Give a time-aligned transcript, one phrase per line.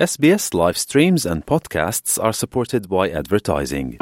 [0.00, 3.98] SBS live streams and podcasts are supported by advertising.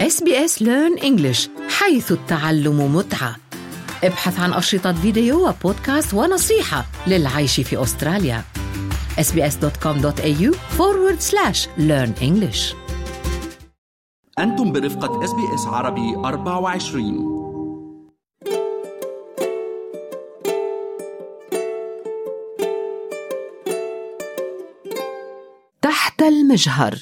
[0.00, 3.36] SBS Learn English حيث التعلم متعة
[4.04, 8.42] ابحث عن أشرطة فيديو وبودكاست ونصيحة للعيش في أستراليا
[9.18, 12.74] sbs.com.au forward slash learn English
[14.38, 17.41] أنتم برفقة اس عربي 24
[26.28, 26.94] المجهر.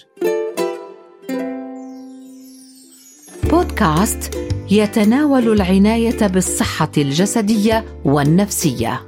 [3.50, 4.34] بودكاست
[4.70, 9.00] يتناول العناية بالصحة الجسدية والنفسية.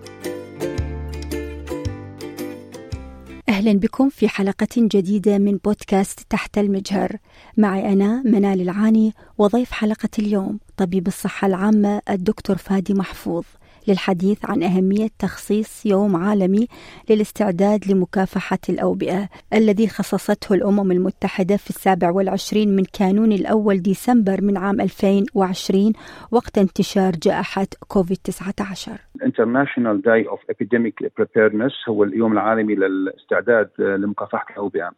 [3.48, 7.16] أهلا بكم في حلقة جديدة من بودكاست تحت المجهر.
[7.56, 13.44] معي أنا منال العاني وضيف حلقة اليوم طبيب الصحة العامة الدكتور فادي محفوظ.
[13.88, 16.66] للحديث عن أهمية تخصيص يوم عالمي
[17.10, 24.56] للاستعداد لمكافحة الأوبئة الذي خصصته الأمم المتحدة في السابع والعشرين من كانون الأول ديسمبر من
[24.56, 25.92] عام 2020
[26.32, 34.90] وقت انتشار جائحة كوفيد-19 International Day of Epidemic Preparedness هو اليوم العالمي للاستعداد لمكافحة الأوبئة.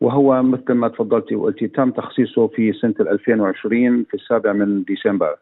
[0.00, 5.36] وهو مثل ما تفضلتي وقلتي تم تخصيصه في سنة 2020 في السابع من ديسمبر.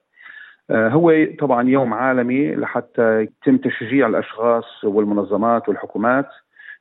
[0.70, 6.26] هو طبعا يوم عالمي لحتى يتم تشجيع الأشخاص والمنظمات والحكومات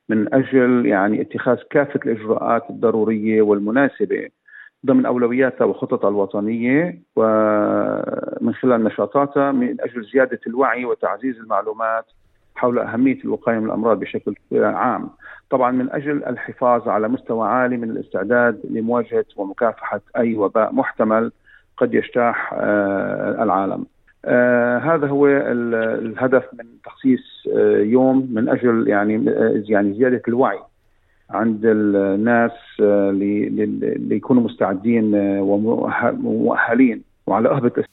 [0.08, 4.28] من أجل يعني اتخاذ كافة الإجراءات الضرورية والمناسبة
[4.86, 12.04] ضمن أولوياتها وخططها الوطنية ومن خلال نشاطاتها من أجل زيادة الوعي وتعزيز المعلومات
[12.54, 15.10] حول أهمية الوقاية من الأمراض بشكل عام.
[15.50, 21.32] طبعا من أجل الحفاظ على مستوى عالي من الاستعداد لمواجهة ومكافحة أي وباء محتمل
[21.78, 23.86] قد يجتاح آه، العالم.
[24.24, 29.24] آه، هذا هو الهدف من تخصيص آه، يوم من أجل يعني
[29.68, 30.58] يعني زيادة الوعي
[31.30, 32.52] عند الناس
[34.08, 37.84] ليكونوا مستعدين ومؤهلين وعلى أهبة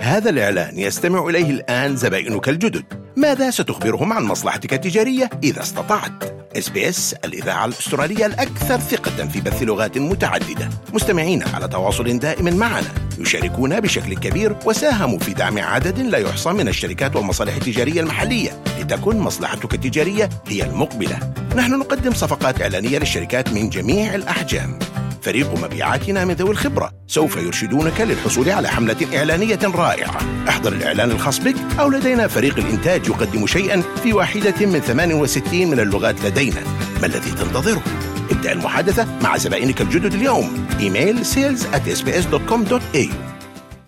[0.00, 3.07] هذا الإعلان يستمع إليه الآن زبائنك الجدد.
[3.18, 6.12] ماذا ستخبرهم عن مصلحتك التجارية إذا استطعت؟
[6.58, 10.68] SBS الإذاعة الأسترالية الأكثر ثقة في بث لغات متعددة.
[10.92, 12.94] مستمعين على تواصل دائم معنا.
[13.18, 19.18] يشاركون بشكل كبير وساهموا في دعم عدد لا يحصى من الشركات والمصالح التجارية المحلية لتكن
[19.18, 21.18] مصلحتك التجارية هي المقبلة.
[21.56, 24.78] نحن نقدم صفقات إعلانية للشركات من جميع الأحجام.
[25.22, 26.90] فريق مبيعاتنا من ذوي الخبرة.
[27.06, 30.16] سوف يرشدونك للحصول على حملة إعلانية رائعة.
[30.48, 35.80] احضر الإعلان الخاص بك أو لدينا فريق الإنتاج يقدم شيئا في واحدة من 68 من
[35.80, 36.60] اللغات لدينا.
[37.00, 37.82] ما الذي تنتظره؟
[38.30, 40.66] ابدأ المحادثة مع زبائنك الجدد اليوم.
[40.80, 43.08] إيميل sales at sbs.com.au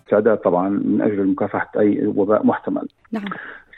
[0.05, 2.87] استعداد طبعا من أجل مكافحة أي وباء محتمل.
[3.11, 3.25] نعم.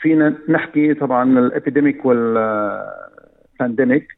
[0.02, 4.08] فينا نحكي طبعا ال epidemic والبانديميك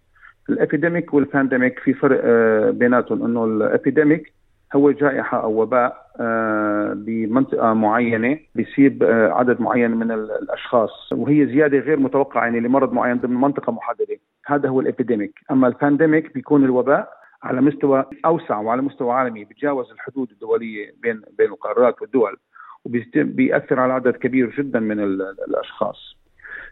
[0.48, 4.32] ال epidemic والبانديميك في فرق آه، بيناتهم إنه الأبيديميك
[4.74, 11.78] هو جائحة أو وباء آه، بمنطقة معينة بيصيب آه، عدد معين من الأشخاص وهي زيادة
[11.78, 14.16] غير متوقعة يعني لمرض معين ضمن منطقة محددة.
[14.46, 15.34] هذا هو الأبيديميك.
[15.50, 17.08] أما ال pandemic بيكون الوباء
[17.42, 22.36] على مستوى أوسع وعلى مستوى عالمي بيتجاوز الحدود الدولية بين بين القارات والدول
[22.84, 25.00] وبيأثر على عدد كبير جدا من
[25.48, 26.16] الأشخاص.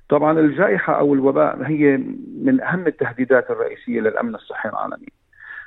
[0.09, 1.97] طبعا الجائحة أو الوباء هي
[2.43, 5.09] من أهم التهديدات الرئيسية للأمن الصحي العالمي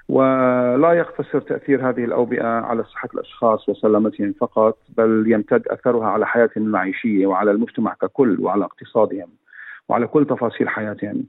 [0.10, 6.64] ولا يقتصر تأثير هذه الأوبئة على صحة الأشخاص وسلامتهم فقط بل يمتد أثرها على حياتهم
[6.66, 9.28] المعيشية وعلى المجتمع ككل وعلى اقتصادهم
[9.90, 11.24] وعلى كل تفاصيل حياتهم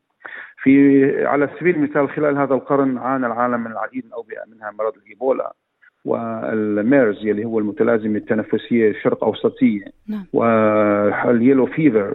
[0.62, 4.92] في على سبيل المثال خلال هذا القرن عانى العالم من العديد من الأوبئة منها مرض
[4.96, 5.52] الإيبولا
[6.04, 10.26] والميرز يلي هو المتلازمة التنفسية الشرق أوسطية نعم.
[10.32, 12.14] وال yellow fever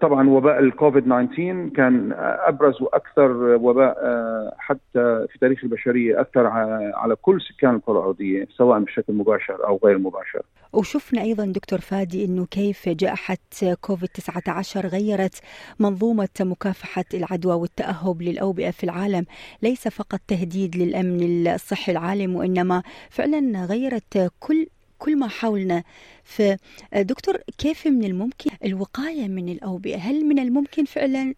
[0.00, 6.46] طبعا وباء الكوفيد 19 كان أبرز وأكثر وباء آه، حتى في تاريخ البشرية أثر
[6.94, 10.42] على كل سكان الكره الأرضية سواء بشكل مباشر أو غير مباشر.
[10.72, 13.36] وشفنا أيضا دكتور فادي إنه كيف جائحة
[13.80, 15.40] كوفيد 19 غيرت
[15.80, 19.24] منظومة مكافحة العدوى والتأهب للأوبئة في العالم،
[19.62, 24.66] ليس فقط تهديد للأمن الصحي العالم وإنما فعلا غيرت كل
[25.00, 25.82] كل ما حولنا.
[26.24, 31.34] فدكتور كيف من الممكن الوقاية من الأوبئة؟ هل من الممكن فعلا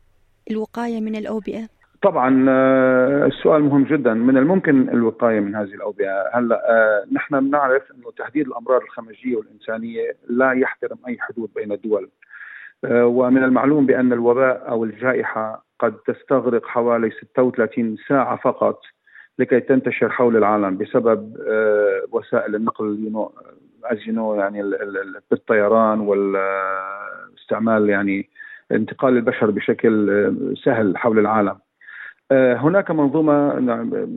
[0.51, 1.69] الوقاية من الأوبئة؟
[2.03, 4.15] طبعا آه، السؤال مهم جدا.
[4.15, 10.17] من الممكن الوقاية من هذه الأوبئة؟ هلأ آه، نحن بنعرف إنه تهديد الأمراض الخمجية والإنسانية
[10.29, 12.09] لا يحترم أي حدود بين الدول.
[12.85, 18.81] آه، ومن المعلوم بأن الوباء أو الجائحة قد تستغرق حوالي 36 ساعة فقط.
[19.39, 21.37] لكي تنتشر حول العالم بسبب
[22.13, 23.11] وسائل النقل
[23.85, 24.63] as you يعني
[25.31, 28.29] بالطيران والاستعمال يعني
[28.73, 30.35] انتقال البشر بشكل
[30.65, 31.59] سهل حول العالم.
[32.33, 34.09] هناك منظومة نعم،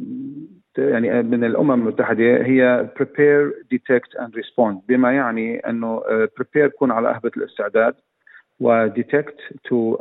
[0.78, 6.02] يعني من الأمم المتحدة هي prepare detect and respond بما يعني أنه
[6.40, 7.96] prepare يكون على أهبة الاستعداد
[8.60, 9.98] و detect to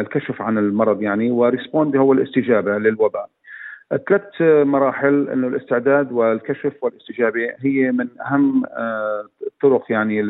[0.00, 3.30] الكشف عن المرض يعني وريسبوند هو الاستجابة للوباء.
[3.90, 8.64] ثلاث مراحل إنه الاستعداد والكشف والاستجابة هي من أهم
[9.46, 10.22] الطرق يعني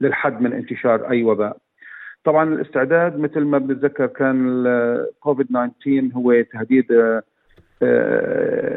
[0.00, 1.56] للحد من انتشار أي وباء
[2.24, 4.64] طبعا الاستعداد مثل ما بنتذكر كان
[5.20, 6.92] كوفيد 19 هو تهديد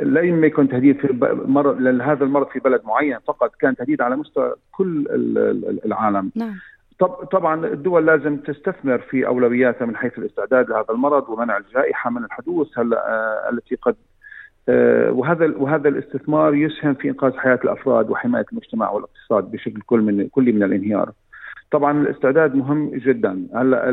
[0.03, 1.07] لا يمكن يكون تهديد في
[1.79, 5.05] لهذا المرض في بلد معين فقط كان تهديد على مستوى كل
[5.85, 6.55] العالم نعم.
[7.31, 12.79] طبعا الدول لازم تستثمر في أولوياتها من حيث الاستعداد لهذا المرض ومنع الجائحة من الحدوث
[12.79, 13.95] هلا آه التي قد
[14.69, 20.27] آه وهذا وهذا الاستثمار يسهم في إنقاذ حياة الأفراد وحماية المجتمع والاقتصاد بشكل كل من
[20.27, 21.11] كلي من الانهيار.
[21.71, 23.47] طبعا الاستعداد مهم جدا.
[23.55, 23.89] هلا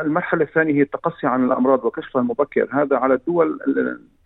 [0.00, 2.68] المرحلة الثانية هي التقصي عن الأمراض وكشفها المبكر.
[2.72, 3.58] هذا على الدول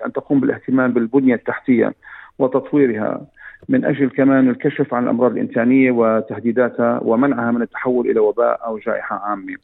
[0.06, 1.94] أن تقوم بالاهتمام بالبنية التحتية
[2.38, 3.26] وتطويرها.
[3.68, 9.16] من أجل كمان الكشف عن الأمراض الإنسانية وتهديداتها ومنعها من التحول إلى وباء أو جائحة
[9.16, 9.56] عامة.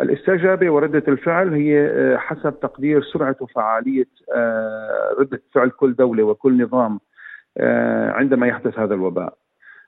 [0.00, 4.08] الاستجابة وردة الفعل هي حسب تقدير سرعة وفعالية
[5.18, 7.00] ردة فعل كل دولة وكل نظام
[8.10, 9.34] عندما يحدث هذا الوباء.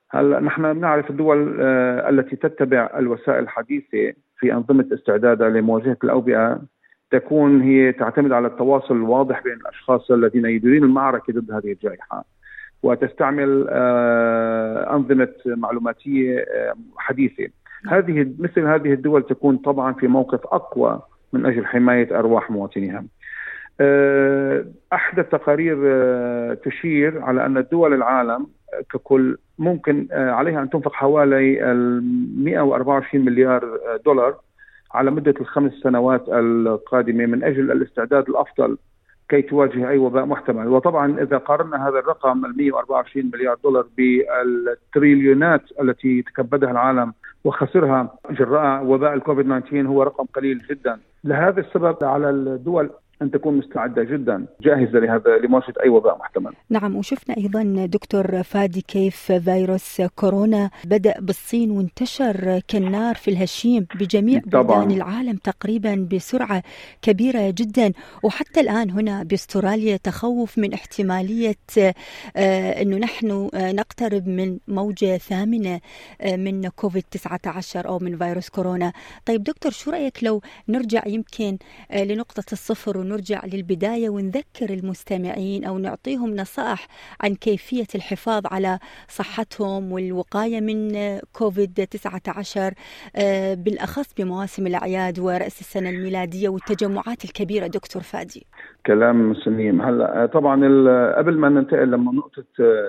[0.09, 6.59] هلأ نحن بنعرف الدول التي تتبع الوسائل الحديثة في أنظمة استعدادها لمواجهة الأوبئة
[7.11, 12.34] تكون هي تعتمد على التواصل الواضح بين الأشخاص الذين يديرون المعركة ضد هذه الجائحة.
[12.85, 13.67] وتستعمل
[14.89, 16.45] أنظمة معلوماتية
[16.97, 17.47] حديثة.
[17.87, 21.01] هذه مثل هذه الدول تكون طبعا في موقف أقوى
[21.33, 23.03] من أجل حماية أرواح مواطنيها.
[24.93, 25.75] أحدى التقارير
[26.53, 28.47] تشير على أن دول العالم
[28.93, 31.59] ككل ممكن عليها أن تنفق حوالي
[32.37, 34.35] 124 مليار دولار
[34.93, 38.77] على مدة الخمس سنوات القادمة من أجل الاستعداد الأفضل
[39.29, 40.67] كي تواجه أي وباء محتمل.
[40.67, 47.13] وطبعا إذا قارنا هذا الرقم ال 124 مليار دولار بالتريليونات التي تكبدها العالم
[47.43, 50.99] وخسرها جراء وباء الكوفيد 19 هو رقم قليل جدا.
[51.23, 52.89] لهذا السبب على الدول
[53.21, 56.53] أن تكون مستعدة جدا جاهزة لهذا لمواجهة أي وباء محتمل.
[56.69, 64.41] نعم وشفنا أيضا دكتور فادي كيف فيروس كورونا بدأ بالصين وانتشر كالنار في الهشيم بجميع
[64.45, 66.63] بلدان العالم تقريبا بسرعة
[67.01, 67.91] كبيرة جدا
[68.23, 71.55] وحتى الآن هنا باستراليا تخوف من احتمالية
[72.37, 75.79] إنه نحن نقترب من موجة ثامنة
[76.25, 78.93] من كوفيد 19 أو من فيروس كورونا.
[79.25, 81.57] طيب دكتور شو رأيك لو نرجع يمكن
[81.95, 86.87] لنقطة الصفر ونرجع للبداية ونذكر المستمعين أو نعطيهم نصائح
[87.21, 90.91] عن كيفية الحفاظ على صحتهم والوقاية من
[91.33, 92.73] كوفيد 19
[93.55, 97.67] بالأخص بمواسم الأعياد ورأس السنة الميلادية والتجمعات الكبيرة.
[97.67, 98.45] دكتور فادي.
[98.85, 100.55] كلام سليم هلا طبعا
[101.17, 102.45] قبل ما ننتقل لنقطة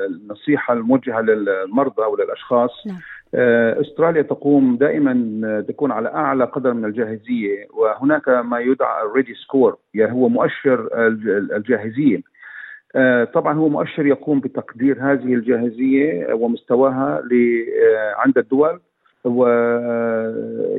[0.06, 3.00] النصيحة الموجهة للمرضى وللأشخاص نعم.
[3.34, 9.76] استراليا تقوم دائما تكون على أعلى قدر من الجاهزية وهناك ما يدعى ال ready score
[9.94, 10.88] يعني هو مؤشر
[11.56, 12.20] الجاهزية.
[13.32, 17.22] طبعا هو مؤشر يقوم بتقدير هذه الجاهزية ومستواها
[18.18, 18.80] عند الدول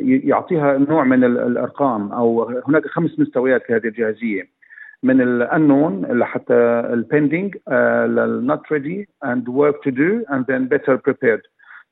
[0.06, 4.58] ويعطيها نوع من الأرقام أو هناك خمس مستويات لهذه الجاهزية.
[5.04, 6.54] من ال unknown لحتى
[6.94, 7.58] ال pending
[8.08, 11.42] لل not ready and work to do and then better prepared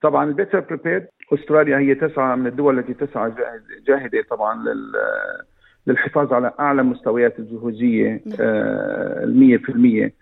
[0.01, 3.31] طبعا ال better prepared أستراليا هي تسعى من الدول التي تسعى
[3.87, 4.63] جاهدة طبعا
[5.87, 8.21] للحفاظ على أعلى مستويات الجهوزية
[9.23, 10.13] المية في المية.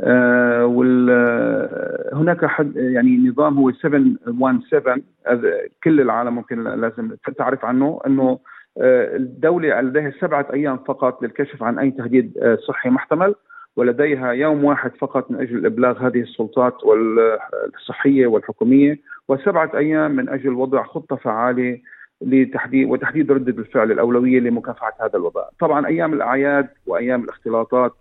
[0.00, 0.64] آه
[2.12, 5.00] هناك حد يعني نظام هو 717
[5.84, 8.38] كل العالم ممكن لازم تعرف عنه إنه
[8.80, 13.34] الدولة لديها سبعة أيام فقط للكشف عن أي تهديد صحي محتمل.
[13.78, 16.74] ولديها يوم واحد فقط من أجل إبلاغ هذه السلطات
[17.74, 21.78] الصحيه والحكومية وسبعة أيام من أجل وضع خطة فعالة
[22.20, 25.50] لتحديد وتحديد ردة الفعل الأولوية لمكافحة هذا الوباء.
[25.60, 27.94] طبعا أيام الأعياد وأيام الاختلاطات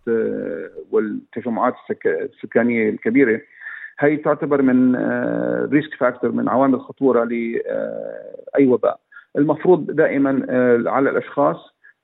[0.92, 1.74] والتجمعات
[2.06, 3.42] السكانية الكبيرة
[4.00, 4.96] هي تعتبر من
[5.72, 9.00] risk factor من عوامل الخطوره لاي وباء.
[9.38, 10.46] المفروض دائما
[10.90, 11.58] على الأشخاص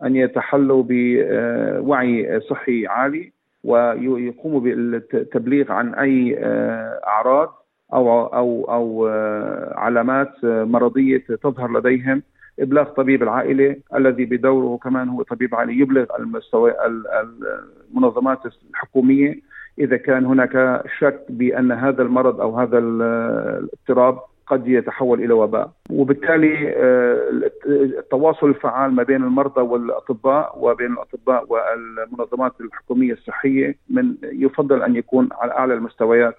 [0.03, 6.37] أن يتحلوا بوعي صحي عالي ويقوموا بالتبليغ عن أي
[7.07, 9.07] أعراض أو أو أو
[9.77, 12.23] علامات مرضية تظهر لديهم.
[12.59, 16.73] إبلاغ طبيب العائلة الذي بدوره كمان هو طبيب عائلة يبلغ المستوى
[17.91, 18.39] المنظمات
[18.69, 19.53] الحكومية.
[19.79, 26.73] إذا كان هناك شك بأن هذا المرض أو هذا الاضطراب قد يتحول إلى وباء وبالتالي
[26.77, 27.49] آه،
[27.99, 35.29] التواصل الفعال ما بين المرضى والأطباء وبين الأطباء والمنظمات الحكومية الصحية من يفضل أن يكون
[35.31, 36.35] على أعلى المستويات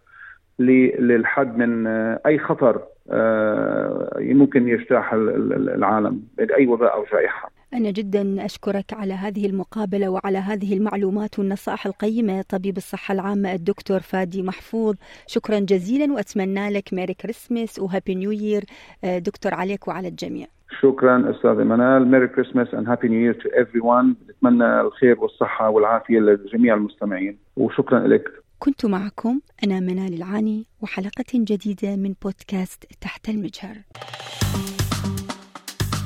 [0.58, 7.53] للحد من آه، أي خطر آه، ممكن يجتاح العالم باي وباء أو جائحة.
[7.74, 14.00] أنا جدا أشكرك على هذه المقابلة وعلى هذه المعلومات والنصائح القيمة طبيب الصحة العامة الدكتور
[14.00, 14.94] فادي محفوظ.
[15.26, 18.64] شكرا جزيلا وأتمنى لك Merry Christmas و Happy New Year
[19.04, 20.46] دكتور عليك وعلى الجميع.
[20.82, 26.18] شكرا أستاذ منال Merry Christmas and Happy New Year to everyone نتمنى الخير والصحة والعافية
[26.18, 27.38] لجميع المستمعين.
[27.56, 28.24] وشكرا لك.
[28.58, 33.76] كنت معكم أنا منال العاني وحلقة جديدة من بودكاست تحت المجهر.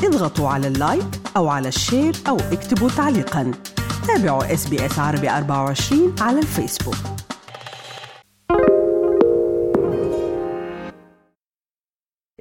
[0.04, 3.52] اضغطوا على ال like أو على ال share أو اكتبوا تعليقا.
[4.06, 6.94] تابعوا إس بي إس عربي 24 على الفيسبوك.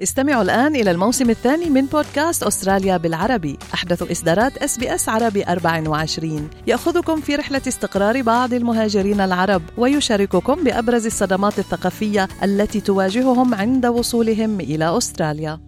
[0.02, 3.58] استمعوا الآن إلى الموسم الثاني من بودكاست أستراليا بالعربي.
[3.74, 10.64] أحدث إصدارات إس بي إس عربي 24 يأخذكم في رحلة استقرار بعض المهاجرين العرب ويشارككم
[10.64, 15.67] بأبرز الصدمات الثقافية التي تواجههم عند وصولهم إلى أستراليا.